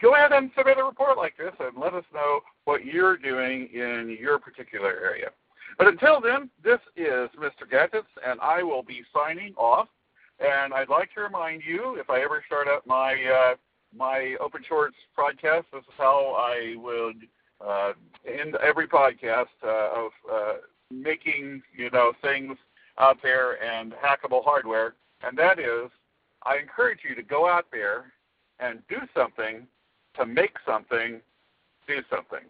go 0.00 0.14
ahead 0.14 0.32
and 0.32 0.50
submit 0.56 0.78
a 0.78 0.84
report 0.84 1.16
like 1.16 1.36
this 1.36 1.52
and 1.60 1.78
let 1.80 1.94
us 1.94 2.04
know 2.12 2.40
what 2.78 2.86
you're 2.86 3.16
doing 3.16 3.68
in 3.72 4.16
your 4.20 4.38
particular 4.38 4.90
area. 5.02 5.30
But 5.78 5.88
until 5.88 6.20
then, 6.20 6.48
this 6.62 6.78
is 6.96 7.28
Mr. 7.38 7.68
Gadgets, 7.68 8.08
and 8.24 8.40
I 8.40 8.62
will 8.62 8.82
be 8.82 9.02
signing 9.12 9.54
off. 9.56 9.88
And 10.38 10.72
I'd 10.72 10.88
like 10.88 11.12
to 11.14 11.22
remind 11.22 11.62
you, 11.66 11.96
if 11.98 12.08
I 12.08 12.20
ever 12.20 12.44
start 12.46 12.68
up 12.68 12.86
my 12.86 13.14
uh, 13.14 13.54
my 13.96 14.36
Open 14.40 14.62
Shorts 14.68 14.96
podcast, 15.18 15.64
this 15.72 15.80
is 15.80 15.94
how 15.96 16.36
I 16.36 16.74
would 16.76 17.26
uh, 17.64 17.92
end 18.26 18.56
every 18.62 18.86
podcast 18.86 19.46
uh, 19.64 20.04
of 20.04 20.10
uh, 20.32 20.52
making 20.92 21.62
you 21.76 21.90
know 21.90 22.12
things 22.22 22.56
out 22.98 23.18
there 23.22 23.60
and 23.62 23.92
hackable 23.92 24.44
hardware, 24.44 24.94
and 25.22 25.36
that 25.36 25.58
is, 25.58 25.90
I 26.44 26.58
encourage 26.58 27.00
you 27.08 27.16
to 27.16 27.22
go 27.22 27.48
out 27.48 27.66
there 27.72 28.12
and 28.60 28.80
do 28.88 28.98
something 29.16 29.66
to 30.16 30.26
make 30.26 30.56
something 30.64 31.20
do 31.88 31.96
something. 32.10 32.46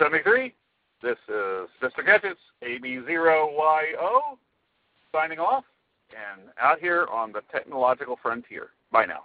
73, 0.00 0.52
this 1.02 1.16
is 1.28 1.68
Mr. 1.82 2.04
Gadgets, 2.04 2.40
AB0YO, 2.62 4.20
signing 5.12 5.38
off 5.38 5.64
and 6.10 6.48
out 6.60 6.78
here 6.78 7.06
on 7.12 7.32
the 7.32 7.40
technological 7.50 8.18
frontier. 8.22 8.68
Bye 8.92 9.06
now. 9.06 9.24